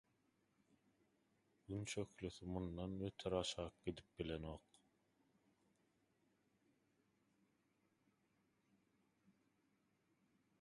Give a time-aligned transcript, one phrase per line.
[1.67, 4.61] Gün şöhlesi mundan beter aşak gidip bilenok.